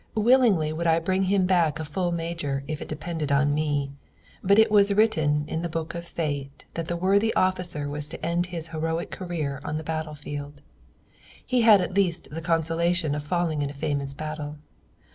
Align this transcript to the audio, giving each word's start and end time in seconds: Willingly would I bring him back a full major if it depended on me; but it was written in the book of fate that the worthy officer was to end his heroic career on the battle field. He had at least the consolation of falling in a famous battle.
Willingly 0.15 0.73
would 0.73 0.87
I 0.87 0.97
bring 0.97 1.25
him 1.25 1.45
back 1.45 1.79
a 1.79 1.85
full 1.85 2.11
major 2.11 2.63
if 2.67 2.81
it 2.81 2.87
depended 2.87 3.31
on 3.31 3.53
me; 3.53 3.91
but 4.43 4.57
it 4.57 4.71
was 4.71 4.91
written 4.95 5.45
in 5.47 5.61
the 5.61 5.69
book 5.69 5.93
of 5.93 6.03
fate 6.07 6.65
that 6.73 6.87
the 6.87 6.97
worthy 6.97 7.31
officer 7.35 7.87
was 7.87 8.07
to 8.07 8.25
end 8.25 8.47
his 8.47 8.69
heroic 8.69 9.11
career 9.11 9.61
on 9.63 9.77
the 9.77 9.83
battle 9.83 10.15
field. 10.15 10.63
He 11.45 11.61
had 11.61 11.81
at 11.81 11.93
least 11.93 12.31
the 12.31 12.41
consolation 12.41 13.13
of 13.13 13.21
falling 13.21 13.61
in 13.61 13.69
a 13.69 13.73
famous 13.75 14.15
battle. 14.15 14.57